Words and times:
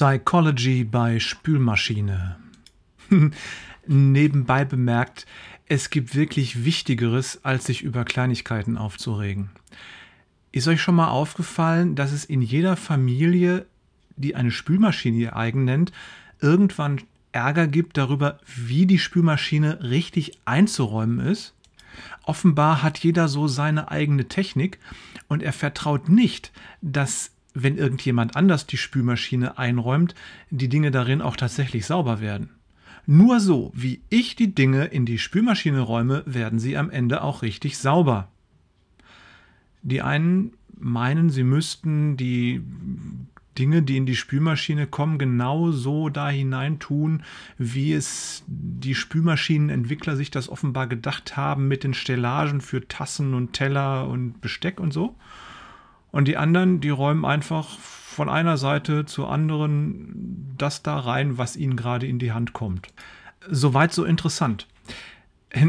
Psychology 0.00 0.84
bei 0.84 1.20
Spülmaschine. 1.20 2.36
Nebenbei 3.86 4.64
bemerkt, 4.64 5.26
es 5.66 5.90
gibt 5.90 6.14
wirklich 6.14 6.64
Wichtigeres, 6.64 7.44
als 7.44 7.66
sich 7.66 7.82
über 7.82 8.06
Kleinigkeiten 8.06 8.78
aufzuregen. 8.78 9.50
Ist 10.52 10.68
euch 10.68 10.80
schon 10.80 10.94
mal 10.94 11.08
aufgefallen, 11.08 11.96
dass 11.96 12.12
es 12.12 12.24
in 12.24 12.40
jeder 12.40 12.78
Familie, 12.78 13.66
die 14.16 14.34
eine 14.34 14.50
Spülmaschine 14.50 15.18
ihr 15.18 15.36
eigen 15.36 15.66
nennt, 15.66 15.92
irgendwann 16.40 17.02
Ärger 17.32 17.66
gibt 17.66 17.98
darüber, 17.98 18.38
wie 18.46 18.86
die 18.86 18.98
Spülmaschine 18.98 19.82
richtig 19.82 20.38
einzuräumen 20.46 21.20
ist? 21.26 21.52
Offenbar 22.22 22.82
hat 22.82 23.00
jeder 23.00 23.28
so 23.28 23.48
seine 23.48 23.90
eigene 23.90 24.28
Technik 24.28 24.78
und 25.28 25.42
er 25.42 25.52
vertraut 25.52 26.08
nicht, 26.08 26.52
dass 26.80 27.32
wenn 27.54 27.76
irgendjemand 27.76 28.36
anders 28.36 28.66
die 28.66 28.76
Spülmaschine 28.76 29.58
einräumt, 29.58 30.14
die 30.50 30.68
Dinge 30.68 30.90
darin 30.90 31.22
auch 31.22 31.36
tatsächlich 31.36 31.86
sauber 31.86 32.20
werden. 32.20 32.50
Nur 33.06 33.40
so, 33.40 33.72
wie 33.74 34.02
ich 34.08 34.36
die 34.36 34.54
Dinge 34.54 34.84
in 34.84 35.06
die 35.06 35.18
Spülmaschine 35.18 35.80
räume, 35.80 36.22
werden 36.26 36.58
sie 36.58 36.76
am 36.76 36.90
Ende 36.90 37.22
auch 37.22 37.42
richtig 37.42 37.78
sauber. 37.78 38.28
Die 39.82 40.02
einen 40.02 40.52
meinen, 40.78 41.30
sie 41.30 41.44
müssten 41.44 42.16
die 42.16 42.62
Dinge, 43.58 43.82
die 43.82 43.96
in 43.96 44.06
die 44.06 44.16
Spülmaschine 44.16 44.86
kommen, 44.86 45.18
genau 45.18 45.70
so 45.70 46.08
da 46.08 46.30
hinein 46.30 46.78
tun, 46.78 47.22
wie 47.58 47.92
es 47.92 48.44
die 48.46 48.94
Spülmaschinenentwickler 48.94 50.16
sich 50.16 50.30
das 50.30 50.48
offenbar 50.48 50.86
gedacht 50.86 51.36
haben 51.36 51.68
mit 51.68 51.84
den 51.84 51.94
Stellagen 51.94 52.60
für 52.60 52.86
Tassen 52.86 53.34
und 53.34 53.52
Teller 53.52 54.08
und 54.08 54.40
Besteck 54.40 54.80
und 54.80 54.92
so. 54.92 55.16
Und 56.10 56.26
die 56.26 56.36
anderen, 56.36 56.80
die 56.80 56.90
räumen 56.90 57.24
einfach 57.24 57.78
von 57.78 58.28
einer 58.28 58.56
Seite 58.56 59.06
zur 59.06 59.30
anderen 59.30 60.54
das 60.58 60.82
da 60.82 60.98
rein, 60.98 61.38
was 61.38 61.56
ihnen 61.56 61.76
gerade 61.76 62.06
in 62.06 62.18
die 62.18 62.32
Hand 62.32 62.52
kommt. 62.52 62.88
Soweit 63.48 63.92
so 63.92 64.04
interessant. 64.04 64.66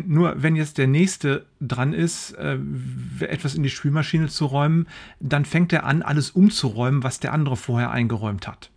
Nur 0.05 0.43
wenn 0.43 0.55
jetzt 0.55 0.77
der 0.77 0.87
nächste 0.87 1.45
dran 1.59 1.93
ist, 1.93 2.33
äh, 2.33 2.59
etwas 3.21 3.55
in 3.55 3.63
die 3.63 3.69
Spülmaschine 3.69 4.27
zu 4.27 4.45
räumen, 4.45 4.87
dann 5.19 5.45
fängt 5.45 5.73
er 5.73 5.85
an, 5.85 6.03
alles 6.03 6.31
umzuräumen, 6.31 7.03
was 7.03 7.19
der 7.19 7.33
andere 7.33 7.57
vorher 7.57 7.89
eingeräumt 7.89 8.47
hat. 8.47 8.69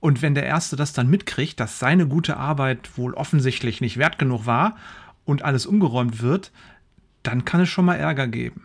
Und 0.00 0.22
wenn 0.22 0.34
der 0.34 0.46
Erste 0.46 0.76
das 0.76 0.92
dann 0.92 1.10
mitkriegt, 1.10 1.60
dass 1.60 1.78
seine 1.78 2.08
gute 2.08 2.38
Arbeit 2.38 2.96
wohl 2.96 3.14
offensichtlich 3.14 3.80
nicht 3.80 3.98
wert 3.98 4.18
genug 4.18 4.46
war 4.46 4.76
und 5.24 5.44
alles 5.44 5.66
umgeräumt 5.66 6.22
wird, 6.22 6.50
dann 7.22 7.44
kann 7.44 7.60
es 7.60 7.68
schon 7.68 7.84
mal 7.84 7.96
Ärger 7.96 8.26
geben. 8.26 8.64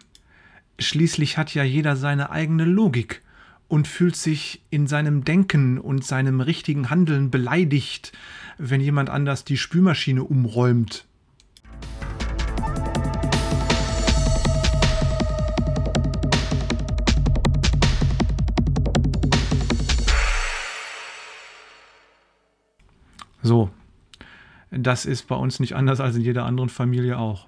Schließlich 0.77 1.37
hat 1.37 1.53
ja 1.53 1.63
jeder 1.63 1.95
seine 1.95 2.31
eigene 2.31 2.65
Logik 2.65 3.21
und 3.69 3.87
fühlt 3.87 4.17
sich 4.17 4.61
in 4.69 4.87
seinem 4.87 5.23
Denken 5.23 5.77
und 5.77 6.03
seinem 6.03 6.41
richtigen 6.41 6.89
Handeln 6.89 7.31
beleidigt, 7.31 8.11
wenn 8.57 8.81
jemand 8.81 9.09
anders 9.09 9.45
die 9.45 9.57
Spülmaschine 9.57 10.23
umräumt. 10.23 11.05
So, 23.41 23.69
das 24.71 25.05
ist 25.05 25.27
bei 25.27 25.35
uns 25.35 25.61
nicht 25.61 25.73
anders 25.73 26.01
als 26.01 26.17
in 26.17 26.21
jeder 26.21 26.45
anderen 26.45 26.69
Familie 26.69 27.17
auch. 27.17 27.47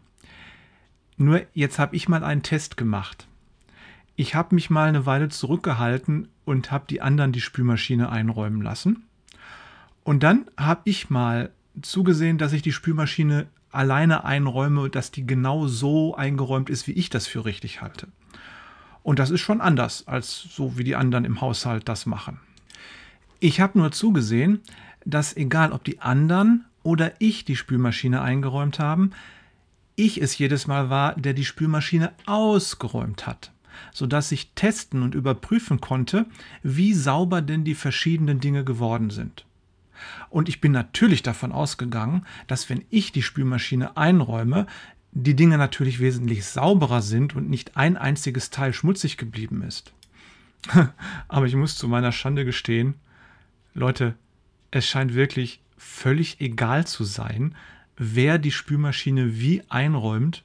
Nur 1.17 1.41
jetzt 1.53 1.79
habe 1.79 1.95
ich 1.95 2.07
mal 2.07 2.23
einen 2.23 2.43
Test 2.43 2.77
gemacht. 2.77 3.27
Ich 4.15 4.35
habe 4.35 4.55
mich 4.55 4.69
mal 4.69 4.87
eine 4.87 5.05
Weile 5.05 5.29
zurückgehalten 5.29 6.27
und 6.45 6.71
habe 6.71 6.85
die 6.89 7.01
anderen 7.01 7.31
die 7.31 7.41
Spülmaschine 7.41 8.09
einräumen 8.09 8.61
lassen. 8.61 9.03
Und 10.03 10.23
dann 10.23 10.45
habe 10.57 10.81
ich 10.85 11.09
mal 11.09 11.51
zugesehen, 11.81 12.37
dass 12.37 12.53
ich 12.53 12.61
die 12.61 12.71
Spülmaschine 12.71 13.47
alleine 13.71 14.23
einräume, 14.23 14.89
dass 14.89 15.11
die 15.11 15.27
genau 15.27 15.67
so 15.67 16.15
eingeräumt 16.15 16.69
ist, 16.69 16.87
wie 16.87 16.93
ich 16.93 17.09
das 17.09 17.27
für 17.27 17.45
richtig 17.45 17.81
halte. 17.81 18.07
Und 19.03 19.19
das 19.19 19.29
ist 19.29 19.41
schon 19.41 19.61
anders, 19.61 20.07
als 20.07 20.47
so 20.49 20.77
wie 20.77 20.83
die 20.83 20.95
anderen 20.95 21.25
im 21.25 21.41
Haushalt 21.41 21.87
das 21.89 22.05
machen. 22.05 22.39
Ich 23.39 23.59
habe 23.59 23.77
nur 23.77 23.91
zugesehen, 23.91 24.61
dass 25.05 25.35
egal 25.35 25.71
ob 25.71 25.83
die 25.83 26.01
anderen 26.01 26.65
oder 26.83 27.13
ich 27.19 27.45
die 27.45 27.55
Spülmaschine 27.55 28.21
eingeräumt 28.21 28.79
haben, 28.79 29.11
ich 29.97 30.21
es 30.21 30.37
jedes 30.37 30.67
Mal 30.67 30.89
war, 30.89 31.15
der 31.15 31.33
die 31.33 31.43
Spülmaschine 31.43 32.13
ausgeräumt 32.25 33.27
hat, 33.27 33.51
sodass 33.91 34.31
ich 34.31 34.51
testen 34.53 35.01
und 35.01 35.15
überprüfen 35.15 35.81
konnte, 35.81 36.27
wie 36.63 36.93
sauber 36.93 37.41
denn 37.41 37.65
die 37.65 37.75
verschiedenen 37.75 38.39
Dinge 38.39 38.63
geworden 38.63 39.09
sind. 39.09 39.45
Und 40.29 40.47
ich 40.47 40.61
bin 40.61 40.71
natürlich 40.71 41.23
davon 41.23 41.51
ausgegangen, 41.51 42.25
dass 42.45 42.69
wenn 42.69 42.85
ich 42.89 43.11
die 43.11 43.23
Spülmaschine 43.23 43.97
einräume, 43.97 44.67
die 45.11 45.35
Dinge 45.35 45.57
natürlich 45.57 45.99
wesentlich 45.99 46.45
sauberer 46.45 47.01
sind 47.01 47.35
und 47.35 47.49
nicht 47.49 47.75
ein 47.75 47.97
einziges 47.97 48.51
Teil 48.51 48.73
schmutzig 48.73 49.17
geblieben 49.17 49.63
ist. 49.63 49.93
Aber 51.27 51.47
ich 51.47 51.55
muss 51.55 51.75
zu 51.75 51.87
meiner 51.87 52.11
Schande 52.11 52.45
gestehen, 52.45 52.95
Leute, 53.73 54.13
es 54.69 54.85
scheint 54.85 55.15
wirklich 55.15 55.61
völlig 55.77 56.39
egal 56.39 56.85
zu 56.85 57.03
sein, 57.03 57.55
wer 57.97 58.37
die 58.37 58.51
Spülmaschine 58.51 59.39
wie 59.39 59.63
einräumt, 59.69 60.43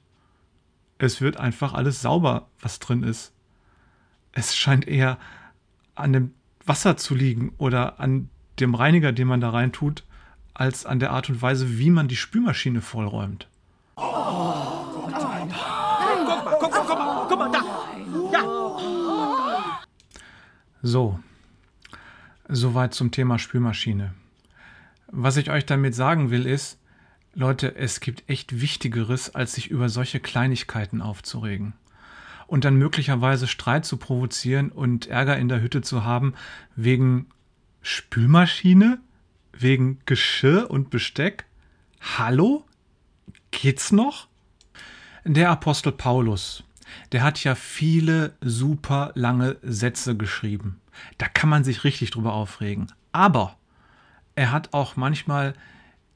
es 0.99 1.21
wird 1.21 1.37
einfach 1.37 1.75
alles 1.75 2.01
sauber, 2.01 2.49
was 2.61 2.79
drin 2.79 3.03
ist. 3.03 3.33
Es 4.33 4.57
scheint 4.57 4.89
eher 4.89 5.19
an 5.95 6.13
dem 6.13 6.35
Wasser 6.65 6.97
zu 6.97 7.15
liegen 7.15 7.53
oder 7.59 8.01
an 8.01 8.31
dem 8.61 8.75
Reiniger, 8.75 9.13
den 9.13 9.29
man 9.29 9.41
da 9.41 9.51
rein 9.51 9.73
tut, 9.73 10.05
als 10.55 10.87
an 10.87 11.01
der 11.01 11.11
Art 11.11 11.29
und 11.29 11.43
Weise, 11.43 11.79
wie 11.79 11.91
man 11.91 12.09
die 12.09 12.17
Spülmaschine 12.17 12.81
vollräumt. 12.81 13.49
So, 20.83 21.21
soweit 22.49 22.95
zum 22.95 23.11
Thema 23.11 23.39
Spülmaschine. 23.39 24.15
Was 25.09 25.37
ich 25.37 25.51
euch 25.51 25.67
damit 25.67 25.95
sagen 25.95 26.31
will, 26.31 26.47
ist, 26.47 26.79
Leute, 27.35 27.75
es 27.77 28.01
gibt 28.01 28.29
echt 28.29 28.61
Wichtigeres, 28.61 29.35
als 29.35 29.55
sich 29.55 29.69
über 29.71 29.89
solche 29.89 30.21
Kleinigkeiten 30.21 31.01
aufzuregen. 31.01 31.73
Und 32.47 32.67
dann 32.67 32.77
möglicherweise 32.77 33.47
Streit 33.47 33.87
zu 33.87 33.97
provozieren 33.97 34.71
und 34.71 35.07
Ärger 35.07 35.39
in 35.39 35.49
der 35.49 35.63
Hütte 35.63 35.81
zu 35.81 36.05
haben 36.05 36.35
wegen 36.77 37.27
Spülmaschine? 37.81 39.01
Wegen 39.55 40.01
Geschirr 40.05 40.71
und 40.71 40.91
Besteck? 40.91 41.47
Hallo? 42.19 42.65
Geht's 43.51 43.93
noch? 43.93 44.29
Der 45.25 45.51
Apostel 45.51 45.93
Paulus, 45.93 46.65
der 47.13 47.23
hat 47.23 47.43
ja 47.45 47.55
viele 47.55 48.35
super 48.43 49.13
lange 49.15 49.57
Sätze 49.63 50.17
geschrieben. 50.17 50.81
Da 51.17 51.29
kann 51.29 51.49
man 51.49 51.65
sich 51.65 51.85
richtig 51.85 52.11
drüber 52.11 52.35
aufregen. 52.35 52.93
Aber 53.13 53.57
er 54.35 54.53
hat 54.53 54.75
auch 54.75 54.97
manchmal 54.97 55.55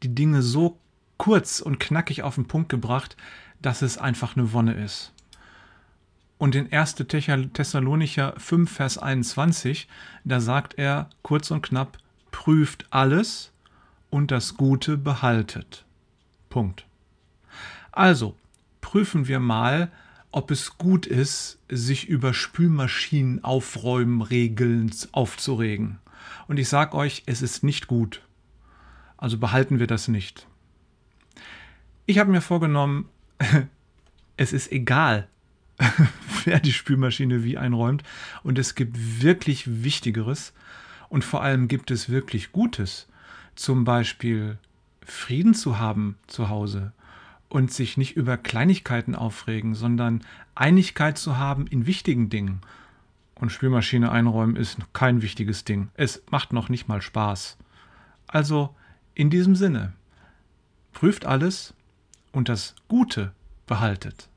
die 0.03 0.15
Dinge 0.15 0.43
so 0.43 0.79
kurz 1.19 1.61
und 1.61 1.81
knackig 1.81 2.23
auf 2.23 2.35
den 2.35 2.47
Punkt 2.47 2.69
gebracht, 2.69 3.17
dass 3.63 3.83
es 3.83 3.99
einfach 3.99 4.37
eine 4.37 4.53
Wonne 4.53 4.75
ist. 4.75 5.13
Und 6.39 6.55
in 6.55 6.71
1. 6.71 6.97
Thessalonicher 6.97 8.35
5, 8.37 8.71
Vers 8.71 8.99
21, 8.99 9.89
da 10.25 10.41
sagt 10.41 10.75
er 10.79 11.09
kurz 11.23 11.51
und 11.51 11.63
knapp, 11.63 11.99
prüft 12.31 12.87
alles 12.91 13.53
und 14.11 14.31
das 14.31 14.57
Gute 14.57 14.99
behaltet. 14.99 15.85
Punkt. 16.51 16.85
Also, 17.93 18.37
prüfen 18.83 19.27
wir 19.27 19.41
mal, 19.41 19.91
ob 20.31 20.51
es 20.51 20.77
gut 20.77 21.07
ist, 21.07 21.59
sich 21.71 22.09
über 22.09 22.35
Spülmaschinen 22.35 23.43
aufräumen, 23.43 24.21
Regeln 24.21 24.95
aufzuregen. 25.13 25.99
Und 26.47 26.59
ich 26.59 26.69
sage 26.69 26.95
euch, 26.95 27.23
es 27.25 27.41
ist 27.41 27.65
nicht 27.65 27.87
gut. 27.87 28.21
Also 29.17 29.39
behalten 29.39 29.79
wir 29.79 29.87
das 29.87 30.09
nicht. 30.09 30.47
Ich 32.07 32.19
habe 32.19 32.31
mir 32.31 32.41
vorgenommen, 32.41 33.09
es 34.37 34.53
ist 34.53 34.71
egal, 34.71 35.27
wer 36.45 36.61
die 36.61 36.73
Spülmaschine 36.73 37.43
wie 37.43 37.59
einräumt. 37.59 38.05
Und 38.45 38.59
es 38.59 38.77
gibt 38.77 39.23
wirklich 39.23 39.83
Wichtigeres. 39.83 40.53
Und 41.09 41.25
vor 41.25 41.43
allem 41.43 41.67
gibt 41.67 41.91
es 41.91 42.09
wirklich 42.09 42.53
Gutes. 42.53 43.09
Zum 43.57 43.85
Beispiel 43.85 44.59
Frieden 45.05 45.55
zu 45.55 45.79
haben 45.79 46.17
zu 46.29 46.49
Hause 46.49 46.93
und 47.49 47.73
sich 47.73 47.97
nicht 47.97 48.17
über 48.17 48.37
Kleinigkeiten 48.37 49.15
aufregen, 49.15 49.75
sondern 49.75 50.23
Einigkeit 50.55 51.19
zu 51.19 51.39
haben 51.39 51.67
in 51.67 51.87
wichtigen 51.87 52.29
Dingen. 52.29 52.61
Und 53.35 53.51
Spülmaschine 53.51 54.11
einräumen 54.13 54.57
ist 54.57 54.79
kein 54.93 55.23
wichtiges 55.23 55.65
Ding. 55.65 55.89
Es 55.95 56.23
macht 56.31 56.53
noch 56.53 56.69
nicht 56.69 56.89
mal 56.89 57.03
Spaß. 57.03 57.57
Also 58.27 58.75
in 59.15 59.31
diesem 59.31 59.55
Sinne, 59.57 59.93
prüft 60.93 61.27
alles 61.27 61.75
und 62.37 62.51
das 62.51 62.75
Gute 62.87 63.33
behaltet. 63.67 64.29